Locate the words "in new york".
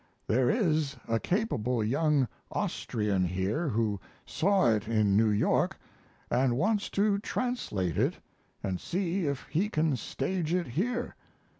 4.87-5.77